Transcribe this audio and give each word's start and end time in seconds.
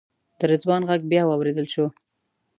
د 0.39 0.41
رضوان 0.51 0.81
غږ 0.89 1.01
بیا 1.11 1.23
واورېدل 1.25 1.65
شو. 1.73 1.85